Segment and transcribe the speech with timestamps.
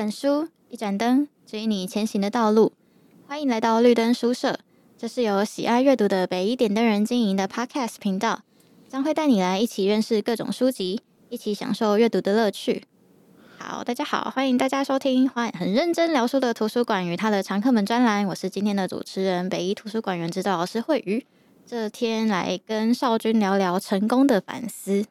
[0.00, 2.72] 本书，一盏灯，指引你前行的道路。
[3.26, 4.58] 欢迎来到绿灯书社，
[4.96, 8.40] 这是由喜爱阅读的北一点灯人经营的 Podcast 频道，
[8.88, 12.84] 将会带你来一起认识各种书籍，一起享受阅读的乐趣。
[13.58, 18.26] 好，大家好，欢迎大家收听欢很认真聊书的图书馆与他的常客们专栏。
[18.26, 21.26] 我是今天的主持人，北一图书馆员指导老师慧瑜。
[21.66, 25.04] 这天来跟少君聊聊成功的反思。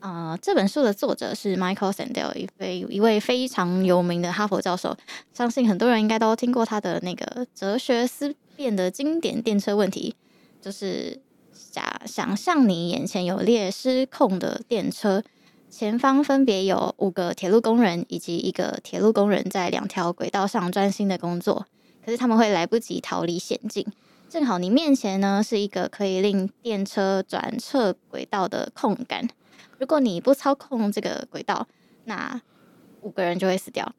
[0.00, 4.96] 呃，这本书的作者是 Michael Sandel，一位一位非常有名的哈佛教授，
[5.34, 10.14] 相信很多人应该都听过他的那个哲学思辨的经典电车问题，
[10.60, 11.20] 就是
[11.70, 15.22] 假想象你眼前有列失控的电车，
[15.68, 21.66] 前方分别有五个铁路工人以及一个铁路工人在两条轨道上专心的工作，
[22.02, 23.86] 可是他们会来不及逃离险境，
[24.30, 29.28] 正好你面前呢是一个可以令电车转侧轨道的空杆。
[29.80, 31.66] 如果你不操控这个轨道，
[32.04, 32.38] 那
[33.00, 33.90] 五个人就会死掉。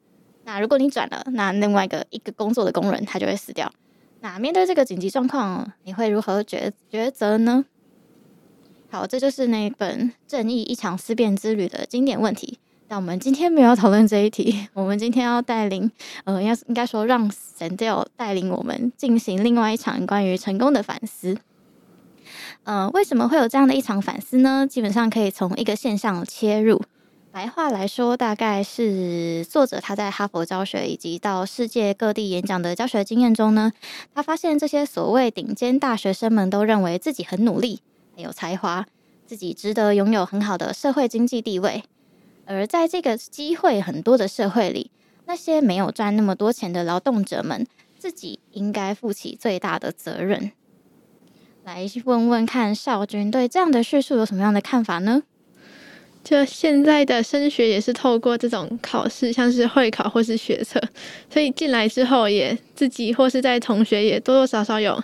[0.43, 3.71] 那如果你转了，那另外一个一个工作的工人他就会死掉。
[4.19, 7.65] 那面对这个紧急状况，你会如何抉抉择呢？
[8.91, 12.59] 好，这就是那本《正义：一场思辨之旅》的经典问题。
[12.87, 15.89] 但我们今天没有讨论这一题，我们今天要带领，
[16.25, 21.35] 呃，应应该说让 Sandel 带领我们进行另外一场关于成功的反思。
[22.63, 24.67] 呃，为什么会有这样的一场反思呢？
[24.69, 26.81] 基本上可以从一个现象切入。
[27.31, 33.71] 白话来说，大概是作者他在哈佛教学以及到世界各地演讲的教学经验中呢，
[34.13, 37.81] 他发现这些所谓顶尖大学生们都认为自己很努力、
[38.15, 38.85] 很有才华，
[39.25, 41.83] 自己值得拥有很好的社会经济地位。
[42.45, 44.91] 而在这个机会很多的社会里，
[45.25, 47.65] 那些没有赚那么多钱的劳动者们，
[47.97, 50.51] 自己应该负起最大的责任。
[51.63, 55.21] 来问问看，少君对这样的叙述有什么样的看法呢？
[56.23, 60.81] 就现在的升学也是透过这种考试，像是会考或是学测，
[61.31, 65.01] 所以进来之后也自己或是在同学也多多少少有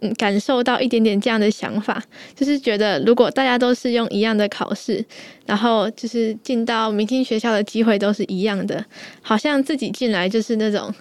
[0.00, 2.02] 嗯感受到一点点这样的想法，
[2.34, 5.04] 就是觉得如果大家都是用一样的考试，
[5.46, 8.84] 然后就是进到明星学校的机会都是一样的，
[9.20, 10.94] 好像自己进来就是那种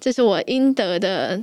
[0.00, 1.40] 这是我应得的。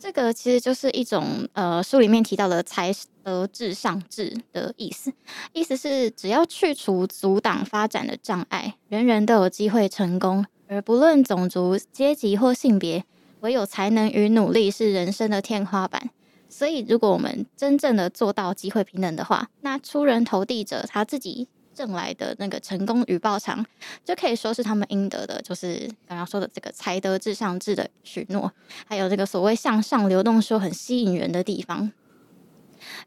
[0.00, 2.90] 这个其实就是一种呃，书里面提到的才
[3.22, 5.12] 德至上制的意思，
[5.52, 13.04] 意思是只要去除阻挡发展的障碍，人人都有机会成功，而不论种族、阶级或性别，
[13.40, 16.08] 唯有才能与努力是人生的天花板。
[16.48, 21.46] 所以，如果我们真正的做到机会平等的话，那出人头地者他自己。
[21.80, 23.64] 挣来的那个成功与报偿，
[24.04, 28.52] 就可以说是他们应得的，就是刚刚说的这个才德至上制的许诺，
[28.86, 31.90] 还有这个所谓向上流动说很吸引人的地方。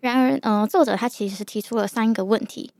[0.01, 2.71] 然而，呃，作者他其实提出了三个问题：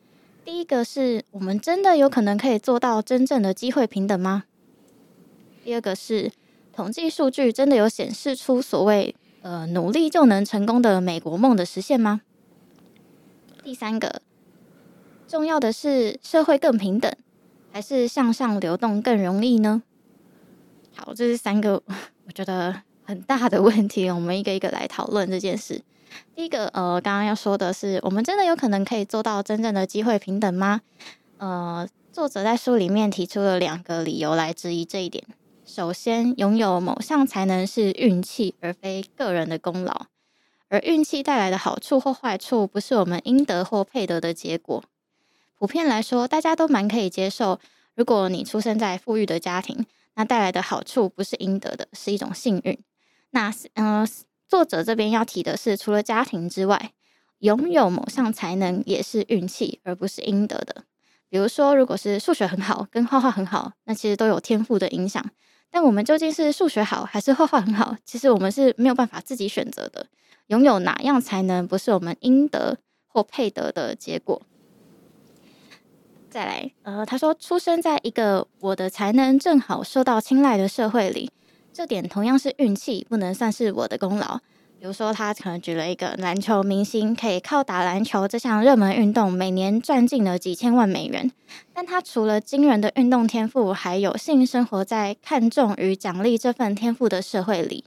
[0.44, 4.46] 第一个是我们真的有可能可以做到真正的机会平等吗？
[5.64, 6.32] 第二个是
[6.76, 12.22] 统计数据真的有显示出所谓呃努力就能成功的美国梦的实现吗？
[13.64, 14.24] 第三个。
[15.34, 17.12] 重要的是社会更平等，
[17.72, 19.82] 还是向上流动更容易呢？
[20.96, 21.82] 好，这是三个
[22.28, 25.82] 我觉得很大的问题，我们一个一个来讨论这件事。
[26.36, 30.82] 第一个，呃，刚刚要说的是，我们真的有可能可以做到真正的机会平等吗？
[31.40, 35.26] 呃，作者在书里面提出了两个理由来质疑这一点。
[35.66, 40.06] 首先，拥有某项才能是运气，而非个人的功劳，
[40.70, 44.84] 而运气带来的好处或坏处，不是我们应得或配得的结果。
[45.64, 47.58] 普遍来说，大家都蛮可以接受。
[47.96, 49.86] 如果你出生在富裕的家庭，
[50.16, 52.78] 那带来的好处不是应得的，是一种幸运。
[53.30, 54.06] 那嗯、
[54.46, 56.92] 作者这边要提的是，除了家庭之外，
[57.38, 60.84] 拥有某项才能也是运气，而不是应得的。
[61.30, 65.26] 比如说，如果是数学很好，跟画画很好，那其实都有天赋的影响。
[65.72, 67.96] 但我们究竟是数学好，还是画画很好？
[68.04, 70.08] 其实我们是没有办法自己选择的。
[70.48, 74.42] 拥有哪样才能，不是我们应得或配得的结果。
[76.34, 81.30] 再来，呃，他说，出生在一个我的才能正好受到青睐的社会里，
[81.72, 84.40] 这点同样是运气，不能算是我的功劳。
[84.80, 91.32] 比如说，他可能举了一个篮球明星，可以靠打篮球这项热门运动，每年赚进了几千万美元。
[91.72, 97.86] 但他除了惊人的运动天赋，还有幸生活在看重与奖励这份天赋的社会里。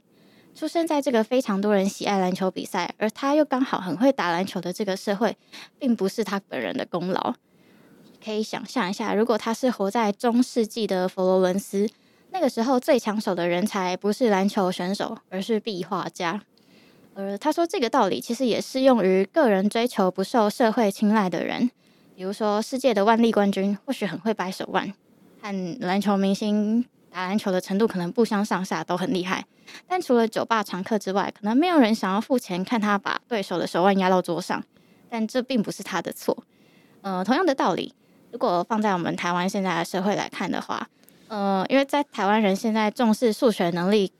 [0.55, 5.35] 出生在这个非常多人喜爱篮球比赛，而他又刚好很会打篮球的这个社会，
[5.77, 7.35] 并不是他本人的功劳。
[8.23, 11.87] 可以想象一下，如果他是活在中世纪的佛罗伦斯，
[12.31, 16.41] 那个时候最抢手的人才不是篮球选手，而是壁画家。
[17.13, 21.71] 而他说这个道理其实也适用于个人追求不受社会青睐的人，
[22.15, 24.93] 比如说世界的腕力冠军或许很会掰手腕，
[25.41, 29.45] 和篮球明星打篮球的程度可能不相上下，都很厉害。
[29.87, 34.63] 但除了酒吧常客之外，可能没有人想要付钱看他把对手的手腕压到桌上。
[35.09, 36.37] 但这并不是他的错。
[37.01, 37.93] 呃，同样的道理，
[38.37, 40.87] 如果放在我们台湾现在的社会来看的话，
[41.27, 44.11] 呃，因为在台湾人现在重视数学能力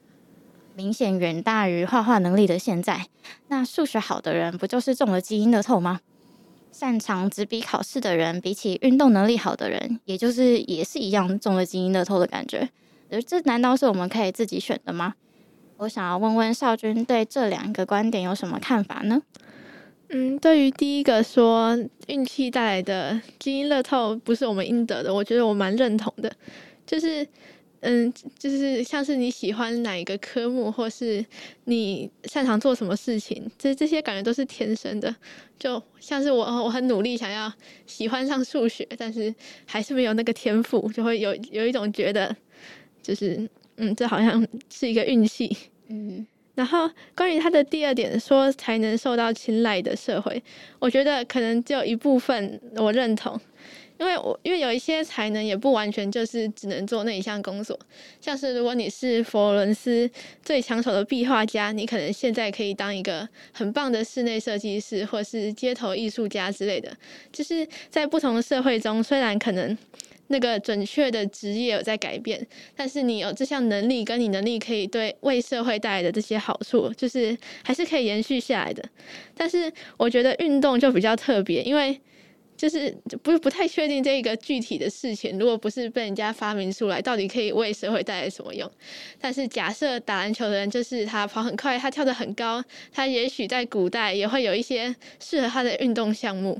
[0.74, 3.06] 明显远大于画画能力的现在，
[3.50, 6.00] 那数学好的人不就是中了基因的透吗？
[6.72, 12.68] 擅长纸笔考试的人，比起运动能力好的人，也就是也是一样中了基因的透的感觉。
[13.12, 15.14] 而这难道是我们可以自己选的吗？
[15.78, 19.22] 我想要问问少君，对这两个观点有什么看法呢？
[20.10, 21.78] 嗯，对于第一个说
[22.08, 26.32] 运气带来的基因乐透不是我们应得的，我觉得我蛮认同的。
[26.86, 27.28] 就是，
[27.82, 31.26] 嗯，就是像是你喜欢哪一个科目，或是
[31.66, 35.14] 你擅长做什么事情，这这些感觉都是天生的。
[35.60, 37.52] 就像是我，我很努力想要
[37.86, 39.34] 喜欢上数学，但是
[39.66, 42.34] 还是没有那个天赋，就会有有一种觉得，
[43.04, 43.46] 就是，
[43.76, 45.54] 嗯，这好像是一个运气，
[45.90, 46.26] 嗯。
[46.58, 50.42] 然后关于他的第二点说才能受到青睐的社会，
[50.80, 53.40] 我觉得可能只有一部分我认同，
[54.00, 57.80] 因为我因为有一些才能也不完全就是只能做那一项工作，
[58.20, 60.10] 像是如果你是佛罗伦斯
[60.42, 66.92] 最抢手的壁画家，你可能现在可以当一个很棒的室内设计师或是街头艺术家之类的，
[67.32, 69.78] 就是在不同的社会中，虽然可能。
[70.28, 72.46] 那个准确的职业有在改变，
[72.76, 78.84] 但是你有这项能力，跟你能力可以对为社会带来的这些好处，就是还是可以延续下来的。
[79.36, 82.00] 但是我觉得运动就比较特别，因为
[82.58, 82.90] 就是
[83.22, 88.70] 不不太确定这个具体的事情，如果不是被人家发明出来，到底可以为社会带来什么用？
[89.20, 96.60] 但是假设打篮球的人就是他跑很快，他跳得很高，他也许在古代也会有一些适合他的运动项目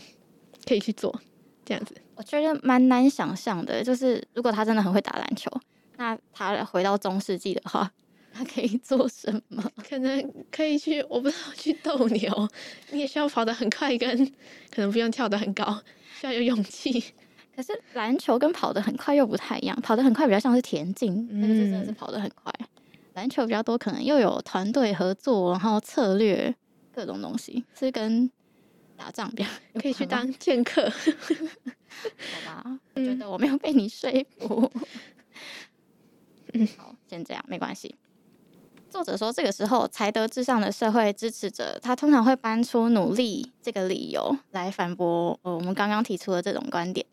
[0.68, 1.20] 可以去做，
[1.66, 1.96] 这样子。
[2.18, 5.52] 我觉得蛮难想象的，就是如果他真的很会打篮球，
[5.98, 7.90] 那他回到中世纪的话，
[8.34, 9.64] 他可以做什么？
[9.88, 12.50] 可能可以去，我不知道去斗牛，
[12.92, 14.26] 你也需要跑得很快，跟
[14.70, 15.80] 可能不用跳得很高，
[16.20, 17.04] 需要有勇气。
[17.56, 22.54] 可是篮球跟跑得很快又不太一样，跑得很快比较像是田径，那个是真的是跑得很快。
[23.14, 26.54] 篮球比较多，可能又有团队合作，然后策略
[26.94, 28.30] 各种东西，是跟
[28.98, 29.50] 打仗比较
[29.80, 30.90] 可以去当剑客。
[30.90, 30.98] 好
[32.46, 34.70] 吧， 我觉得我没有被你说服。
[36.54, 37.96] 嗯，好，先这样，没关系。
[38.90, 47.06] 作者说，这个时候才德至上的社会支持者，他通常会搬出努力这个理由来反驳呃我们刚刚提出的这种观点。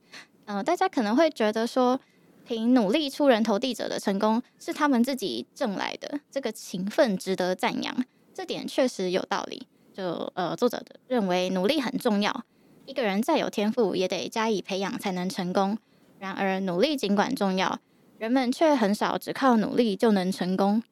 [0.46, 2.00] 嗯、呃，大家可能会觉得说，
[2.46, 9.66] 凭努力出人头地者的成功是他们自己挣来的，这个勤奋值得赞扬，这点确实有道理。
[9.94, 12.44] 就呃，作者认为努力很重要。
[12.85, 15.79] 一个人再有天赋，也得加以培养才能成功。
[16.19, 17.79] 然而，努力尽管重要，
[18.19, 20.82] 人们却很少只靠努力就能成功。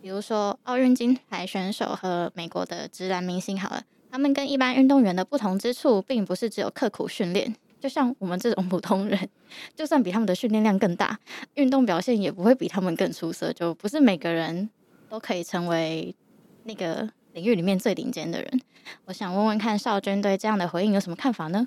[0.00, 7.54] 比如说，奥运金牌选手和美国的直男明星，好了，他们跟一般运动员的不同之处，并不是只有刻苦训练。
[7.80, 9.28] 就像我们这种普通人，
[9.74, 11.18] 就算比他们的训练量更大，
[11.54, 13.52] 运动表现也不会比他们更出色。
[13.52, 14.70] 就不是每个人
[15.10, 16.14] 都可以成为
[16.62, 17.10] 那个。
[17.34, 18.60] 领域里面最顶尖的人，
[19.06, 21.66] 我想问问看少君对这样的回应有什么看法呢？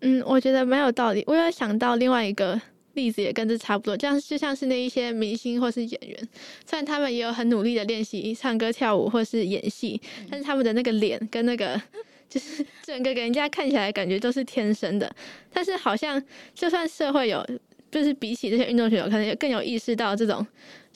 [0.00, 1.22] 嗯，我觉得蛮有道理。
[1.26, 2.60] 我有想到另外一个
[2.94, 6.28] 例子，也跟这差不多，这样就像是那一些明星或是演员，
[6.66, 11.80] 虽然他们也有很努力的练习唱歌、跳舞或是演戏，但是他们的那个脸跟那个
[12.28, 15.08] 就是整个给人家看起来感觉都是天生的。
[15.52, 16.20] 但是好像
[16.52, 17.46] 就算社会有。
[17.90, 20.46] 就是比起这些运动选手，可能也更有意识到这种，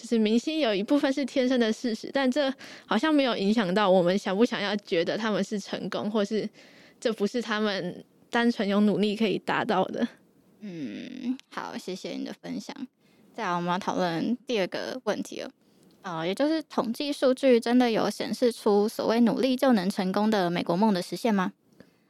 [0.02, 2.52] 就是明星有一部分是天生的事实，但这
[2.84, 6.48] 好像没有影响到我们想不想要觉得他们是成功，或是
[6.98, 10.08] 这不是他们单纯用努力可以达到的。
[10.58, 12.74] 嗯，好，谢谢你的分享。
[13.32, 15.50] 再来，我们要讨论第二个问题了，
[16.02, 21.52] 呃，也就是统计数据真的有显示出所谓努力就能成功的美国梦的实现吗？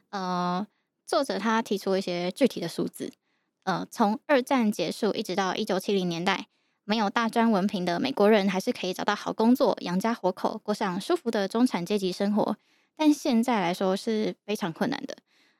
[0.09, 0.65] 呃，
[1.05, 3.11] 作者他提出一些具体的数字。
[3.65, 6.47] 呃，从二战结束一直到一九七零年代，
[6.85, 12.57] 没有大专文凭的美国人还是可以找到好工作，养家活口，过上舒服的中产阶级生活。
[12.95, 15.17] 但现在来说是非常困难的。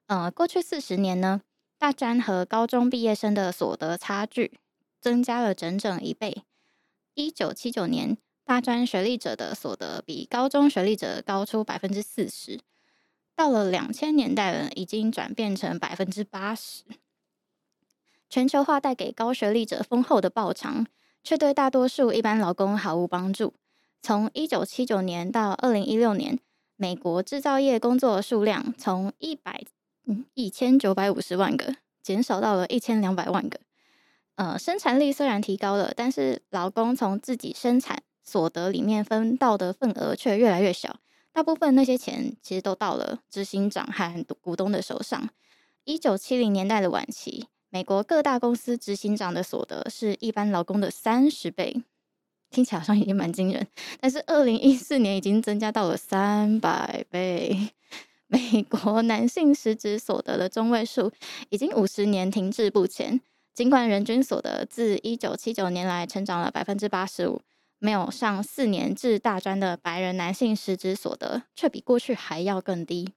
[0.07, 1.41] 呃，过去四十年呢，
[1.77, 4.59] 大专和高中毕业生的所得差距
[4.99, 6.43] 增加了整整一倍。
[7.13, 12.59] 一九七九年，大专学历者的所得比高中学历者高出百分之四十，
[13.35, 16.83] 到了两千年代，已经转变成百分之八十。
[18.29, 20.85] 全球化带给高学历者丰厚的报偿，
[21.23, 23.53] 却对大多数一般劳工毫无帮助。
[24.01, 26.37] 从一九七九年到二零一六年，
[26.75, 29.63] 美国制造业工作数量从一百
[30.33, 33.59] 一千九百五十万个减少到了一千两百万个。
[34.35, 40.97] 呃，生产力虽然提高了，但是劳工从自己生产所得里面分到的份额却越来越小。
[41.31, 45.29] 大部分那些钱其实都到了执行长和股东的手上。
[45.85, 51.81] 一九七零年代的晚期，美国各大公司执行长的所得是一般劳工的三十倍，
[52.51, 53.67] 听起来好像已经蛮惊人。
[53.99, 57.71] 但是二零一四年已经增加到了三百倍。
[58.27, 61.11] 美国男性实质所得的中位数
[61.49, 63.19] 已经五十年停滞不前，
[63.55, 67.41] 尽管人均所得自一九七九年来成长了百分之八十五。
[67.79, 73.09] 没有上四年制大专的白人男性实质所得，却比过去还要更低。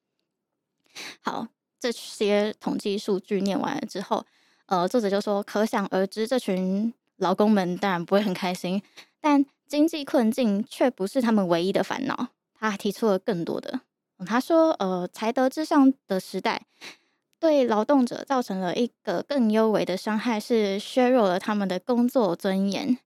[1.21, 1.49] 好，
[1.79, 4.25] 这些统计数据念完了之后，
[4.67, 8.83] 呃，作者就说，可想而知，这群劳工们当然不会很开心，
[9.21, 12.29] 但经济困境却不是他们唯一的烦恼。
[12.59, 13.81] 他还提出了更多的，
[14.27, 16.63] 他说，呃，才德至上的时代，
[17.39, 22.99] 对劳动者造成了一个更幽微的伤害，是削弱了他们的工作尊严。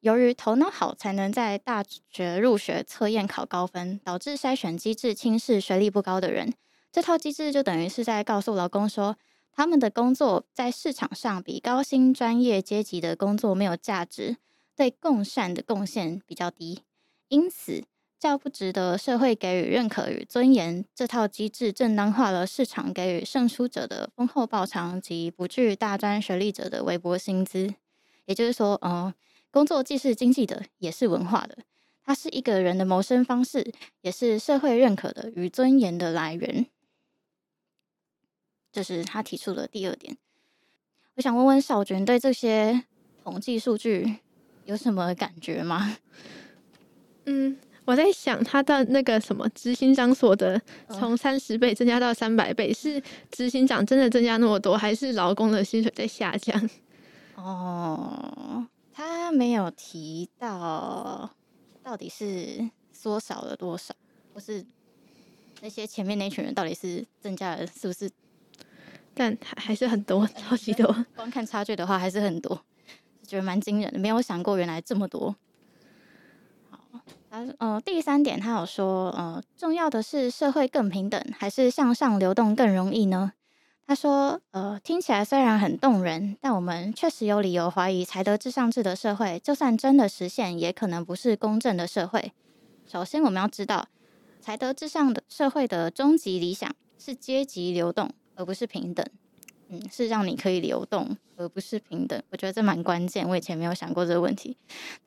[0.00, 6.52] 由于头脑好才能在大学入学测验考高分，导致筛选机制轻视学历不高的人。
[6.92, 9.16] 这套机制就等于是在告诉劳工说，
[9.52, 14.36] 他们的工作在市场上比高薪专业阶级的工作没有价值，
[14.74, 16.80] 对共善的贡献比较低。
[17.28, 17.84] 因此，
[18.18, 20.84] 较不值得社会给予认可与尊严。
[20.94, 27.74] 这套机制正当化了市场给予胜出者的丰厚报偿及不具大专学历者的微薄薪资。
[28.24, 29.12] 也就是说，嗯。
[29.50, 31.58] 工作既是经济的，也是文化的。
[32.02, 36.64] 它是一个人的谋生方式，也是社会认可的与尊严的来源。
[38.72, 40.16] 这是他提出的第二点。
[41.14, 42.84] 我想问问少君，对这些
[43.22, 44.16] 统计数据
[44.64, 45.96] 有什么感觉吗？
[47.26, 53.00] 嗯，我在想，他的那个什么执行长所得从三十倍增加到三百倍，是
[53.30, 56.70] 执行长真的增加那么多，还是劳工的薪水在下降？
[57.36, 58.66] 哦。
[58.94, 61.30] 他没有提到
[61.82, 63.94] 到底是缩少了多少，
[64.34, 64.64] 或是
[65.62, 68.10] 那些前面那群人到底是增加了是不是？
[69.14, 70.94] 但还还是很多， 超级多。
[71.16, 72.64] 光看差距的话，还是很多，
[73.26, 73.98] 觉得蛮惊人的。
[73.98, 75.36] 没有想过原来这么多。
[76.70, 76.78] 好，
[77.30, 83.32] 他呃第三点，他有说呃重要的是社会更平等，还是向上流动更容易呢？
[83.84, 92.32] 他说：“呃，听起来虽然很动人，但我们确实有理由怀疑，才德至上制的社会，就算真的实现，也可能不是公正的社会。
[92.86, 93.88] 首先，我们要知道，
[94.40, 99.04] 才德至上的社会的终极理想是阶级流动，而不是平等。
[99.68, 102.22] 嗯，是让你可以流动，而不是平等。
[102.28, 103.26] 我觉得这蛮关键。
[103.26, 104.56] 我以前没有想过这个问题。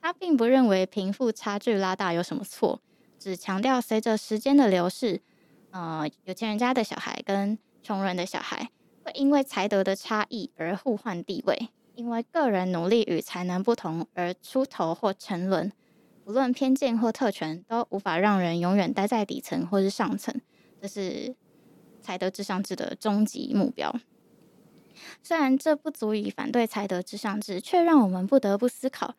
[0.01, 2.82] 他并不认为贫富差距拉大有什么错，
[3.20, 5.22] 只强调随着时间的流逝，
[5.70, 8.70] 呃，有钱人家的小孩跟穷人的小孩
[9.03, 15.72] 会因为才德的差异而互换地位，因为个人努力与才能不同而出头或沉沦。
[16.25, 20.34] 无论偏见或特权，都无法让人永远待在底层或是上层。
[20.82, 21.36] 这是
[22.05, 23.93] 才德至上制的终极目标。
[25.24, 29.15] 虽然这不足以反对才德至上制，却让我们不得不思考：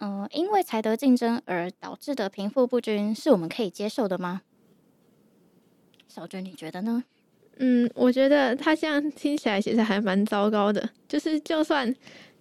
[0.00, 4.42] 嗯、呃，因为才德竞争而导致的贫富不均，是我们可以接受的吗？
[6.08, 7.04] 小娟，你觉得呢？
[7.60, 10.90] 嗯，我觉得他这样听起来其实还蛮糟糕的。
[11.06, 11.94] 就是，就算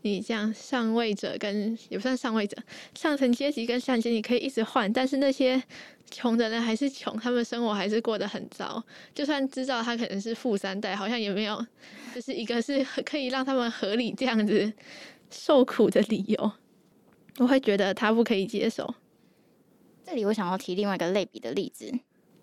[0.07, 2.57] 你这样上位者跟也不算上位者，
[2.95, 5.61] 上层阶级跟上层阶级可以一直换，但是那些
[6.09, 8.83] 穷的人还是穷，他们生活还是过得很糟。
[9.13, 11.65] 就算知道他可能是富三代，好像也没有，
[12.15, 14.71] 就是一个是可以让他们合理这样子
[15.29, 16.51] 受苦的理由。
[17.37, 18.95] 我会觉得他不可以接受。
[20.05, 21.91] 这里我想要提另外一个类比的例子，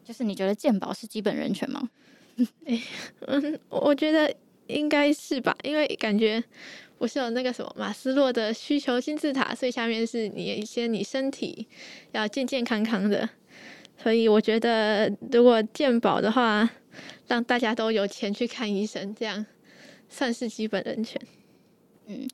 [0.04, 1.88] 就是你觉得鉴宝是基本人权吗？
[2.66, 2.80] 哎，
[3.26, 4.34] 嗯，我觉得
[4.66, 6.42] 应该是吧，因为感觉
[6.98, 11.66] 不是有那个什么马斯洛的需求金字塔，所以下面是你一些你身体
[12.12, 13.28] 要健健康康的，
[13.96, 16.68] 所以我觉得如果健保的话，
[17.26, 19.44] 让大家都有钱去看医生，这样
[20.08, 21.20] 算是基本人权。
[22.06, 22.28] 嗯，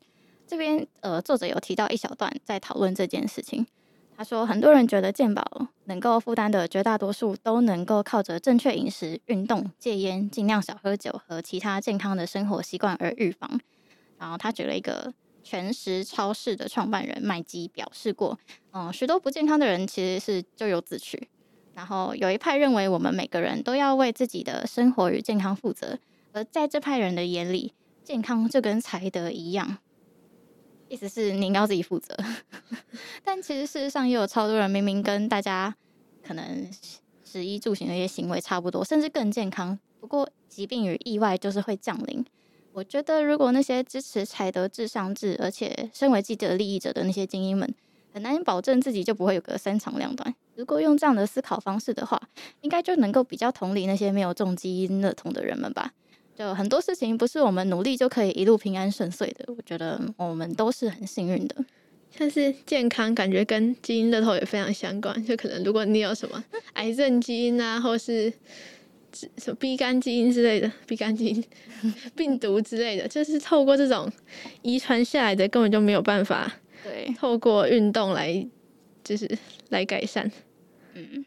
[0.47, 3.67] 这边呃，作者有提到一小段在讨论这件事情。
[4.17, 5.43] 他说：“很多人觉得健保
[5.85, 13.59] 能够负担的绝大多数都能够靠着正确饮食、运动、戒烟、尽量少喝酒和其他健康的生活习惯而预防。”
[14.21, 15.13] 然后他举了一个
[15.43, 18.39] 全食超市的创办人麦基表示过
[18.73, 21.29] ：“嗯，许多不健康的人其实是咎由自取。
[21.75, 25.99] 然后有一派认为我们每个人都要为自己的生活与健康负责，
[26.33, 27.73] 而在这派人的眼里，
[28.05, 29.79] 健康就跟才德一样。”
[30.91, 32.15] 意思是你应该要自己负责，
[33.25, 35.75] 但其实事实上也有超多人明明跟大家
[36.23, 36.69] 可能
[37.25, 42.27] 食衣住行的一些行为差不多，甚至更健康，不过疾病与意外就是会降临。
[42.81, 47.75] 我觉得，如果那些支持采德至上制，而且身为既得利益者的那些精英们，
[48.15, 50.35] 很难保证自己就不会有个三长两短。
[50.55, 52.19] 如果用这样的思考方式的话，
[52.63, 55.93] 应该就能够比较同理那些没有重基因乐童的人们吧。
[56.35, 59.45] 就很多事情不是我们努力就可以一路平安顺遂的。
[59.55, 61.57] 我觉得我们都是很幸运的。
[62.11, 65.23] 像是健康，感觉跟基因乐透也非常相关。
[65.27, 68.33] 就可能如果你有什么癌症基因啊，或是
[69.13, 71.45] 什么 B 肝基因之类的， B 肝基因
[72.17, 74.11] 病毒之类的，就是透过这种
[74.63, 76.51] 遗传下来的，根本就没有办法。
[76.83, 78.47] 对，透过运动来，
[79.05, 79.39] 就是
[79.69, 80.31] 来改善。
[80.95, 81.25] 嗯，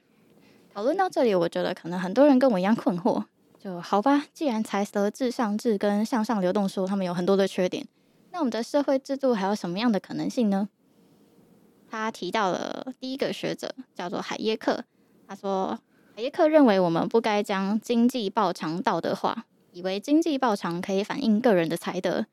[0.73, 3.23] 讨论到这里，我觉得可能很多人跟我一样困惑。
[3.59, 7.85] 就好吧，既然才德至上制跟向上流动说他们有很多的缺点，
[8.31, 10.67] 那我们的社会制度还有什么样的可能性呢？
[11.89, 14.83] 他提到了第一个学者叫做海耶克，
[15.27, 15.79] 他说海
[16.15, 22.23] 海耶克认为我们不该将经济报偿道德化，以为经济报偿可以反映个人的才德，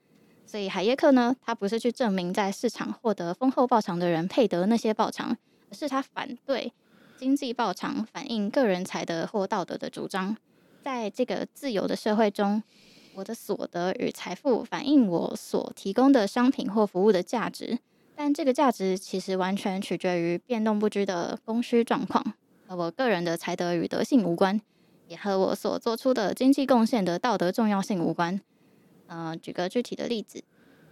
[0.45, 5.35] 所以海耶克呢，他不是去证明在市场获得丰厚报偿的人配得那些报偿，
[5.71, 6.71] 而是他反对
[7.17, 10.37] 经济报偿反映个人才德或道德的主张。
[10.83, 12.63] 在这个自由的社会中，
[13.15, 17.79] 我的所得与财富反映我所提供的商品或服务的价值，
[18.15, 22.35] 但这个价值其实完全取决于变动不居的供需状况，
[22.71, 24.61] 和我个人的才德与德性无关，
[25.09, 28.41] 也和我所做出的经济贡献的道德重要性无关。
[29.09, 30.45] 呃，举个具体的例子，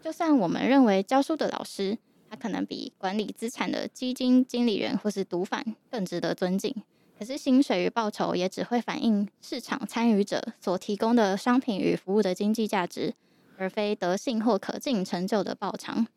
[0.03, 1.97] 就算我们认为教书的老师，
[2.29, 6.75] 他可能比管理资产的基金经理人或是毒贩更值得尊敬。
[7.17, 13.15] 可是薪水与报酬也只会反映市场参与者所提供的商品与服务的经济价值，
[13.57, 16.09] 而非德性或可敬成就的报偿。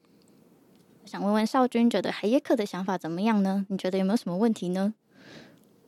[1.06, 3.68] 想问问少君，觉得海耶克的想法怎么样呢？
[3.70, 4.96] 你觉得有没有什么问题呢？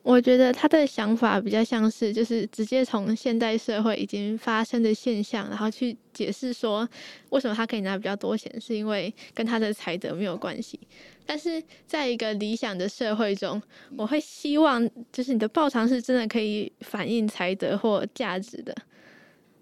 [0.04, 6.86] 我觉得他的想法比较像是，就是直接从现代社会已经发生的现象，然后去解释说，
[7.30, 10.78] 为什么他可以拿比较多钱，是因为跟他的才德没有关系。
[11.24, 13.60] 但是在一个理想的社会中，
[13.96, 18.76] 我会希望，就是你的报偿是真的可以反映才德或价值的。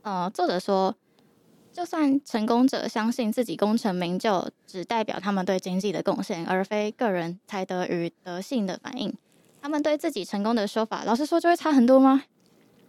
[0.03, 0.93] 呃，作者说，
[1.73, 9.15] 就算成功者相信自己功成名就，只代表他们对经济的贡献，而非个人才德与德性的反应。
[9.63, 12.25] 他们对自己成功的说法，老实说就会差很多吗？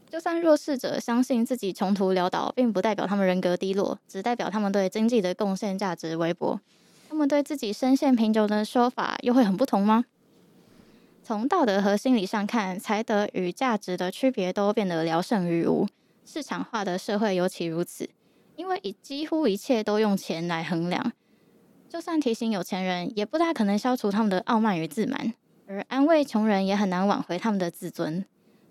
[0.09, 6.59] 就算弱势者相信自己穷途潦倒，并不代表他们人格低落，只代表他们对经济的贡献价值微薄。
[7.07, 10.05] 他们对自己深陷贫穷的说法又会很不同吗？
[11.23, 15.87] 从道德和心理上看，才德与价值的区别都变得聊胜于无。
[16.25, 18.09] 市场化的社会尤其如此，
[18.55, 21.11] 因为以几乎一切都用钱来衡量。
[21.87, 25.33] 就算提醒有钱人，也不大可能消除他们的傲慢与自满。
[25.73, 28.23] 而安慰穷人也很难挽回他们的自尊。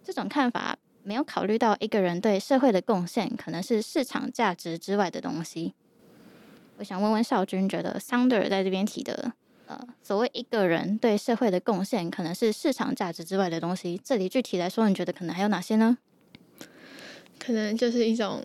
[0.04, 5.74] 这种看法没有考虑到一个人对社会的贡献可能是市场价值之外的东西。
[6.76, 9.32] 我想问问少君，觉得桑德尔在这边提的，
[9.66, 15.98] 呃，所谓一个人对社会的贡献可能是市场价值之外的东西，这里具体来说，你觉得可能还有哪些呢？
[17.40, 18.40] 可能就是一种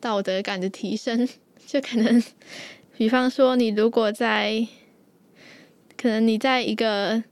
[0.00, 1.28] 道德感的提升，
[1.66, 2.22] 就可能，
[2.96, 4.64] 比方说，你如果在，
[5.96, 7.24] 可能你在一个。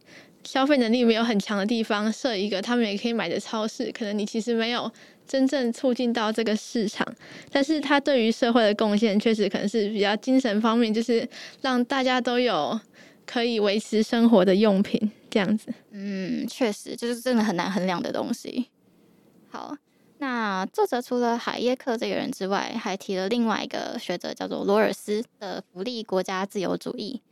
[0.44, 4.90] 消费能力没有很强的地方设一个他们也可以买的超市，可能你其实没有
[5.26, 7.07] 真正促进到这个市场，
[7.50, 11.26] 但是它对于社会的贡献确实可能是比较精神方面，就是
[11.62, 12.78] 让大家都有
[13.26, 15.72] 可以维持生活的用品这样子。
[15.90, 18.68] 嗯，确实就是真的很难衡量的东西。
[19.48, 19.74] 好，
[20.18, 27.22] 那作者除了海耶克这个人之外，还提了另外一个学者叫做罗尔斯的福利国家自由主义。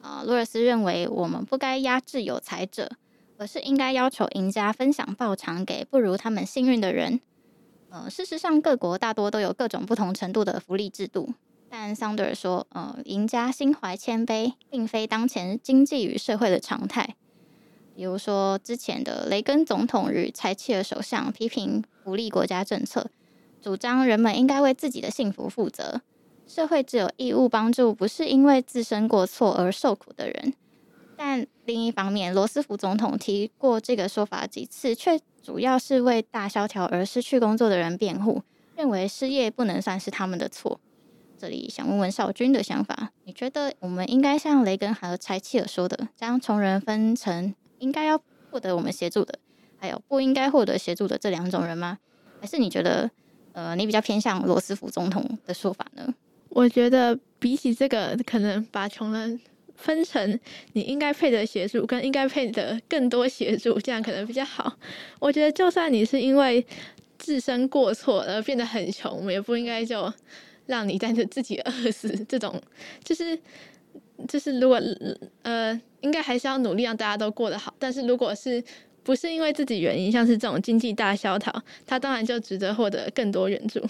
[0.00, 2.90] 啊，罗尔斯认为我们不该压制有才者，
[3.36, 7.20] 而是应该要求赢家分享报偿给不如他们幸运的人。
[7.90, 11.34] 呃，事实上，各国大多都有各种不同程度的福利制度，
[11.68, 17.16] 但桑德尔说，呃，赢家心怀谦卑，并非当前经济与社会的常态。
[17.96, 23.10] 比如说，之前的雷根总统与柴契尔首相批评福利国家政策，
[23.60, 26.00] 主张人们应该为自己的幸福负责。
[26.52, 30.52] 社会只有义务帮助不是因为自身过错而受苦的人，
[31.16, 38.42] 但另一方面，罗斯福总统提过这个说法几次，却主要是为大萧条而失去工作的人辩护，
[38.74, 40.80] 认为失业不能算是他们的错。
[41.38, 49.38] 这里想问问少君的想法，你觉得我们应该像雷根和柴契尔说的，将穷人分成应该要获得我们协助的，
[49.78, 51.98] 还有不应该获得协助的这两种人吗？
[52.40, 53.08] 还是你觉得，
[53.52, 56.12] 呃，你比较偏向罗斯福总统的说法呢？
[56.50, 59.40] 我觉得比起这个，可能把穷人
[59.76, 60.38] 分成
[60.74, 64.76] 你应该配的协助跟应该配的更多协助，这样可能比较好。
[65.18, 66.64] 我觉得就算你是因为
[67.18, 70.12] 自身过错而变得很穷，我们也不应该就
[70.66, 72.08] 让你在这自己饿死。
[72.28, 72.60] 这种
[73.02, 73.38] 就是
[74.28, 74.80] 就是如果
[75.42, 77.72] 呃，应该还是要努力让大家都过得好。
[77.78, 78.62] 但是如果是
[79.02, 81.50] 不是因为自己原因，像是这种经济大萧条，
[81.86, 83.80] 他当然就值得获得更多援助。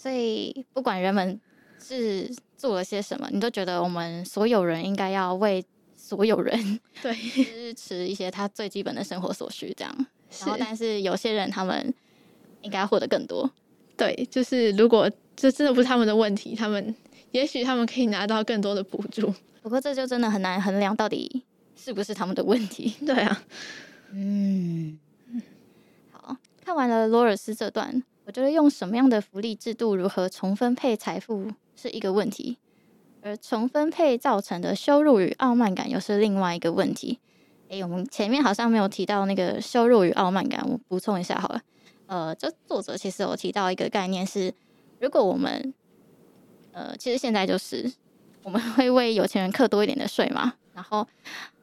[0.00, 1.40] 所以不管人们
[1.80, 5.64] 是做了些什么，你都觉得我们所有人应该要为
[5.96, 10.06] 所有人 对支持一些他最基本的生活所需，这样。
[10.40, 11.92] 然后，但是有些人他们
[12.62, 13.50] 应该获得更多。
[13.96, 16.94] 对，就是如果这真的不是他们的问题，他们
[17.32, 19.34] 也许他们可以拿到更多的补助。
[19.62, 21.42] 不过这就真的很难衡量到底
[21.74, 22.94] 是不是他们的问题。
[23.04, 23.42] 对啊，
[24.12, 24.96] 嗯，
[26.12, 32.58] 好，看完了罗尔斯这段，我觉得用什么样的福利制度，如何重分配财富是一个问题，
[33.22, 37.20] 而重分配造成的羞辱与傲慢感又是另外一个问题。
[37.68, 41.62] 诶，我们前面好像没有提到那个羞辱与傲慢感，我补充一下好了。
[42.04, 44.52] 呃，这作者其实有提到一个概念是，
[45.00, 45.72] 如果我们，
[46.72, 47.90] 呃，其实现在就是
[48.42, 51.08] 我们会为有钱人课多一点的税嘛，然后，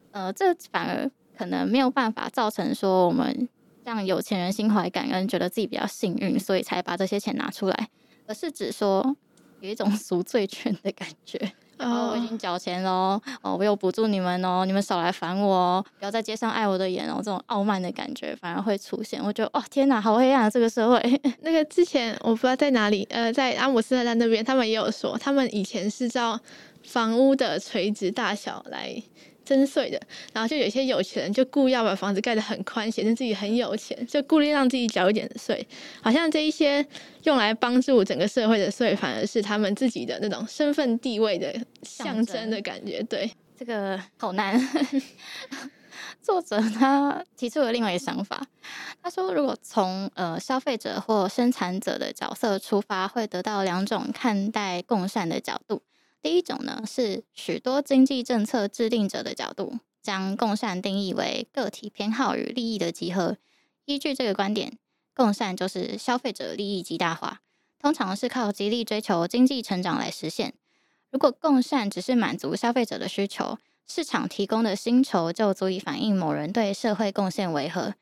[0.10, 3.48] 呃，这反而可能没有办法造成说我们
[3.86, 7.90] 让有钱人心怀感恩，觉得自己比较幸运，所以才把这些钱拿出来，
[8.26, 9.16] 而是指说
[9.62, 11.54] 有一种 赎罪券的感觉。
[11.78, 13.22] 哦，我已经缴钱喽！
[13.42, 17.18] 哦，我有补助你们哦，你们少来烦我哦，不要在街上碍我的眼哦。
[17.18, 19.22] 这种傲慢的感觉反而会出现。
[19.22, 20.50] 我觉得，哦，天哪，好黑暗啊！
[20.50, 21.22] 这个社会。
[21.44, 26.40] 那个之前我不知道在哪里，呃，在阿姆斯特丹那边，他们也有说，他们以前是照
[26.84, 29.04] 房屋的垂直大小来。
[29.46, 30.02] 征税的，
[30.34, 35.66] 然后就有些有钱人就故意要把房子盖得很宽，显得自己很有钱，就故意让自己缴一点税。
[36.02, 36.86] 好像这一些
[37.24, 43.02] 用来帮助整个社会的税，反而是他们自己的那种身份地位的象征的感觉。
[43.04, 44.60] 对，这个好难。
[46.22, 48.44] 作者他提出了另外一个想法，
[49.02, 55.84] 他说，如果从呃消费者或生产者的角色出发，会得到两种看待共善的角度。
[56.26, 63.38] 第一种呢，是许多经济政策制定者的角度，将共善定义为个体偏好与利益的集合。
[63.86, 64.80] 依据这个观点，
[65.14, 67.42] 共善就是消费者利益极大化，
[67.78, 70.56] 通常是靠极力追求经济成长来实现。
[71.12, 77.94] 如果共善只是满足消费者的需求，市场提供的薪酬就足以反映某人对社会贡献为何。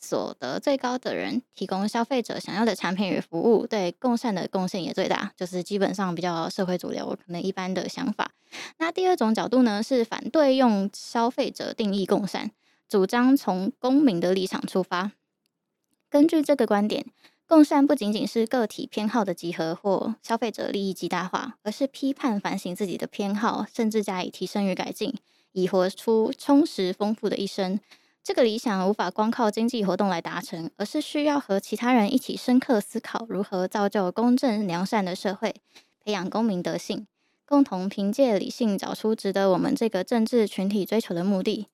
[0.00, 8.30] 所得最高的人提供消费者想要的产品与服务，对共善的贡献也最大，就是基本上比较社会主流，可能一般的想法。
[8.78, 12.50] 那第二种角度呢，是反对用消费者定义共善，
[12.88, 15.12] 主张从公民的立场出发。
[16.08, 17.04] 根据这个观点，
[17.46, 25.14] 共善不仅仅是个体偏好的集合或消费者利益极大化，而是批判反省自己的偏好，甚至加以提升与改进，
[25.52, 27.80] 以活出充实丰富的一生。
[28.28, 35.54] 这个理想无法光靠经济活动来达成，而是需要和其他人一起深刻思考如何造就公正良善的社会，
[36.04, 37.06] 培养公民德性，
[37.46, 41.68] 共同凭借理性找出值得我们这个政治群体追求的目的。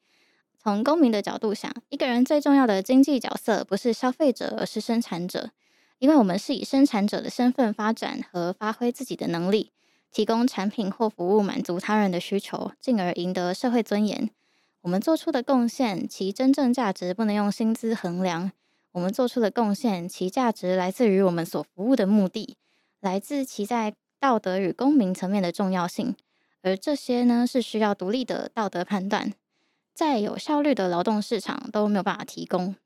[0.56, 5.50] 从公民的角度想，一个人最重要的经济角色不是消费者，而是生产者，
[5.98, 9.72] 因为我们是以生产者的身份发展和发挥自己的能力，
[10.12, 14.30] 提供产品或服务满足他人的需求，进而赢得社会尊严。
[14.84, 18.52] 我们做出的贡献，其真正价值不能用薪资衡量。
[18.92, 22.54] 我们做出的贡献，其价值来自于我们所服务的目的，
[23.00, 26.14] 来自其在道德与公民层面的重要性。
[26.60, 29.32] 而这些呢，是需要独立的道德判断，
[29.94, 32.76] 在有效率的劳动市场都没有办法提供。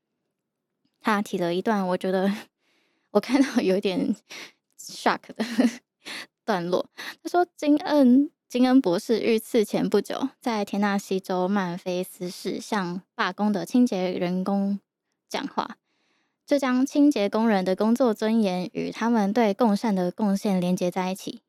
[1.01, 2.33] 他提了一段，我觉得
[3.11, 4.15] 我看到有点
[4.79, 5.43] shock 的
[6.45, 6.89] 段落。
[7.21, 14.79] 他说：“金恩。”金恩博士遇刺前不久，在田纳西州曼菲斯市向罢工的清洁员工
[15.29, 15.77] 讲话，
[16.47, 21.41] 就将清洁工人的工作尊严与他们对共善的贡献连接在一起。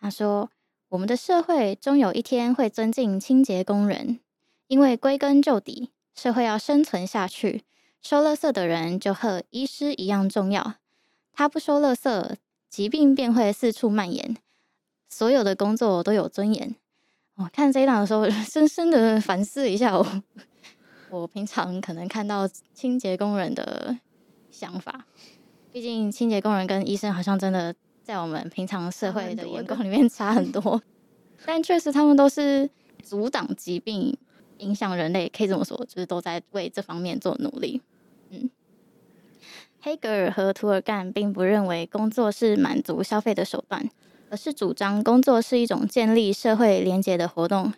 [0.00, 0.50] 他说
[0.90, 4.18] ：“我们的社会终有一天会尊敬清洁工人，
[4.66, 7.62] 因为归根究底，社会要生存下去，
[8.02, 10.74] 收垃圾的人就和医师一样重要。
[11.32, 12.34] 他不收垃圾，
[12.68, 14.36] 疾病便会四处蔓延。”
[15.08, 16.74] 所有的工作都有尊严。
[17.36, 20.22] 我看这一档的时候， 深深的反思一下我，
[21.10, 23.96] 我平常可能看到清洁工人的
[24.50, 25.06] 想法。
[25.72, 30.82] 毕竟清洁工人跟医生好像真的在我们平常社会的眼光里面 差很多，
[31.44, 32.68] 但确实他们都是
[33.02, 34.16] 阻挡疾病、
[34.58, 37.80] 影响人类，可以这么说，就是都在为这方面做努力。
[38.30, 38.50] 嗯，
[39.80, 43.88] 黑格尔和涂尔干并不认为工作是满足消费的手段。
[44.30, 47.72] 而是主张工作是一种建立社会连结的活动，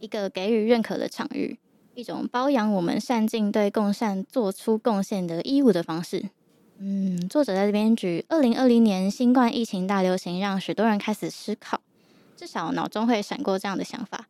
[0.00, 1.58] 一个给予认可的场域，
[1.94, 6.24] 一种包养我们善尽对共善做出贡献的义务的方式。
[6.78, 11.80] 嗯，作者在这边举二零二零年新冠疫情大流行，让许多人开始思考，
[12.36, 14.26] 至少脑中会闪过这样的想法：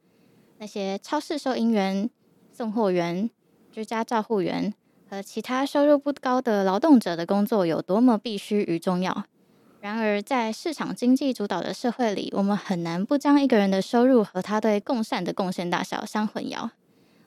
[0.58, 2.10] 那些超市收银员、
[2.52, 3.30] 送货员、
[3.72, 4.74] 居家照护员
[5.08, 9.24] 和其他收入不高的劳动者的工作有多么必须与重要。
[9.84, 16.70] 然而，在市场经济主导的社会里，我们很难不将一个人的收入和他对共善的贡献大小相混淆。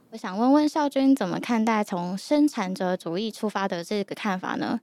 [0.10, 4.80] 我想问问少君，怎么看待从生产者主义出发的这个看法呢？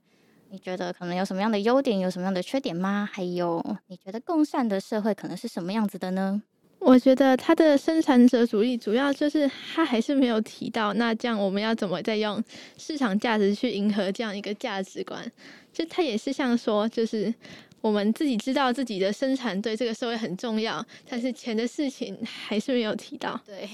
[0.51, 3.09] 你觉得可能有什么样的优点，有什么样的缺点吗？
[3.11, 6.43] 还有，你觉得共善的社会可能是什么样子的呢？
[6.79, 12.43] 我觉得他的生产者主义主要就是他还是没有提到，那这样我们要怎么再用
[12.77, 15.31] 市场价值去迎合这样一个价值观？
[15.73, 17.33] 就他也是像说，就是。
[17.81, 23.39] 我们自己知道自己的生产对这个社会很重要，但是钱的事情还是没有提到。
[23.45, 23.69] 对，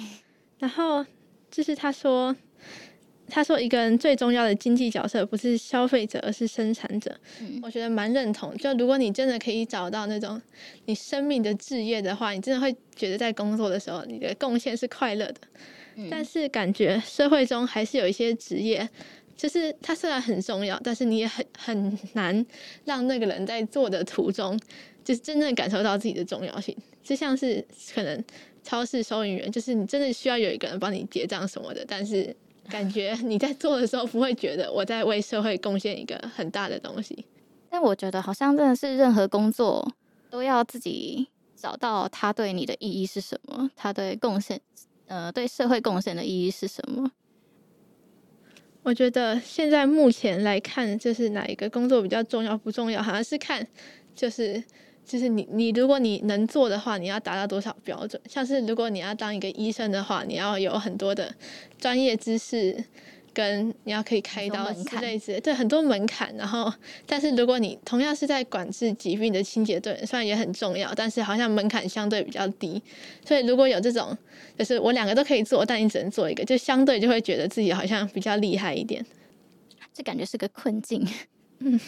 [0.60, 1.06] 然后
[1.50, 2.36] 就是他说，
[3.32, 7.16] 他说一个人最重要的经济角色不是消费者，而是生产者。
[7.40, 8.56] 嗯，我觉得蛮认同。
[8.58, 10.40] 就如果你真的可以找到那种
[10.86, 15.40] 你生命的置业的话，你真的会觉得在工作的时候你的贡献是快乐的。
[15.96, 18.88] 嗯，但是感觉社会中还是有一些职业。
[19.38, 22.46] 就是它虽然很重要，但是你也很很难
[22.86, 24.60] 让那个人在做的途中，
[25.04, 26.78] 就是真正感受到自己的重要性。
[27.02, 27.66] 就像是
[27.96, 28.24] 可能
[28.64, 32.36] 超市收银员，就是你真的需要有一个人帮你结账什么的，但是
[32.70, 37.26] 感觉你在做的时候不会觉得我在为社会贡献一个很大的东西。
[37.70, 39.94] 但我觉得好像真的是任何工作
[40.30, 44.60] 都要自己找到它对你的意义是什么，它对贡献，
[45.08, 47.12] 呃，对社会贡献的意义是什么。
[48.84, 53.66] 我觉得现在目前来看，就是哪一个工作比较重要不重要，好像是看，
[54.16, 54.62] 就是
[55.06, 58.22] 就是你你如果你能做的话，你要达到多少标准？
[58.28, 61.34] 像是如果你要当一个医生的话，你要有很多的
[61.80, 62.84] 专业知识。
[63.34, 66.36] 跟你要可以开刀之类之类，对，很多门槛。
[66.36, 66.70] 然后，
[67.06, 72.84] 但是如果你同样是在管制疾病的清洁队，虽然也很重要，但是好像门槛相对比较低。
[73.26, 74.18] 所以如果有这种，
[74.58, 79.02] 就是我两个都可以做，但你只能做一个，就相对就会觉得自己好像比较厉害一点。
[79.94, 81.08] 这感觉是个困境。
[81.60, 81.80] 嗯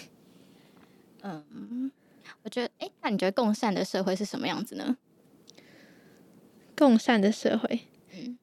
[1.24, 1.44] 嗯，
[1.84, 1.92] 我
[2.54, 4.96] 觉得，哎，那你觉得共善的社会是什么样子呢？
[6.78, 7.82] 共善的社会。
[8.16, 8.38] 嗯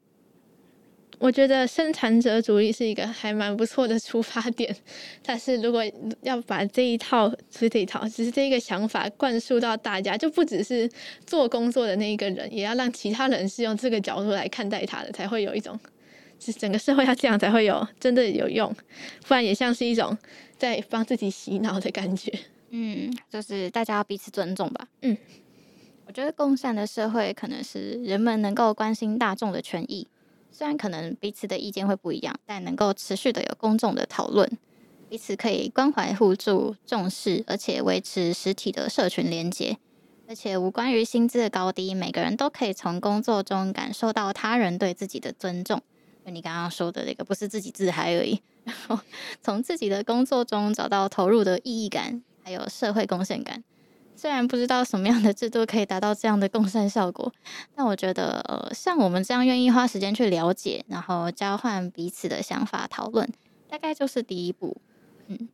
[1.20, 4.75] 我觉得生产者主义是一个还蛮不错的出发点，
[5.23, 5.85] 但是如果
[6.23, 10.90] 要把这一套，不是这一套，只是这一个想法灌输到大家，就不只是
[11.27, 15.79] 做工作的那一个人，也要让其他人是用这个角度来看待他的，才会有一种，
[16.38, 18.75] 是整个社会要这样才会有真的有用，
[19.29, 20.16] 不然也像是一种
[20.57, 22.33] 在帮自己洗脑的感觉。
[22.70, 24.88] 嗯，就是大家要彼此尊重吧。
[25.02, 25.16] 嗯，
[26.06, 30.09] 我觉得共善的社会可能是人们能够关心大众的权益。
[30.52, 34.50] 虽然可能彼此的意见会不一样，但能够持续的有公众的讨论，
[35.09, 39.78] 彼此可以关怀互助、重视，而且维持实体的社群连接，
[40.26, 45.80] 而且无关于薪资的高低，每个人都可以从工作中感受到他人对自己的尊重。
[46.26, 48.98] 就你刚刚说的那个，不是自己自嗨而已， 然后
[49.40, 53.62] 从自己的工作中找到投入的意义感，有社会贡献感。
[54.16, 57.32] 虽然不知道什么样的制度可以达到这样的共善效果，
[57.74, 63.26] 但我觉得，呃，像我们这样愿意花时间去了解，然后交换彼此的想法讨论，
[63.66, 64.76] 大概就是第一步。
[65.28, 65.48] 嗯，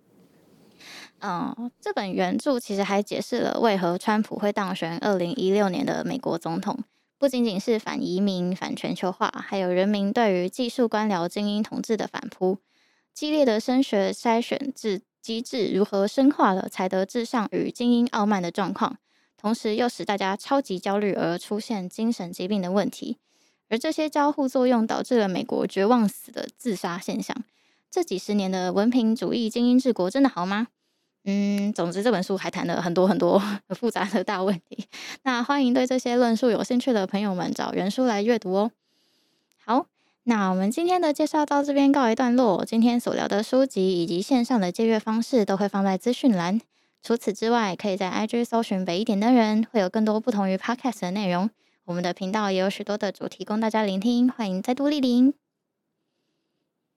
[1.20, 6.76] 嗯、这本原著其实还解释了为何川普会当选二零一六年的美国总统，
[7.18, 12.59] 不仅仅是反移民、反全球化，还有人民对于技术官僚精英统治的反扑，
[13.14, 15.02] 激烈的升学筛选制。
[15.26, 18.96] 机制如何深化了才德至上与精英傲慢的状况，
[19.36, 23.18] 同时又使大家超级焦虑而出现精神疾病的问题，
[23.68, 27.36] 而这些交互作用导致了美国绝望死的自杀现象。
[27.90, 30.68] 这几十年的文凭主义精英治国真的好吗？
[31.24, 33.42] 嗯，总之这本书还谈了很多很多
[33.74, 34.86] 复杂的大问题。
[35.24, 38.70] 那欢迎对这些论述有兴趣的朋友们找原书来阅读哦。
[39.56, 39.86] 好。
[40.28, 42.64] 那我们今天的介绍到这边告一段落。
[42.64, 46.60] 今天所聊的书籍以及线上的借阅方式都会放在资讯栏。
[47.00, 51.48] 除此之外，可以在 IG 搜寻“北一点的人”，会有更多不同于 Podcast 的内容。
[51.84, 55.32] 我们的频道也有许多的主题供大家聆听，欢迎再度莅临。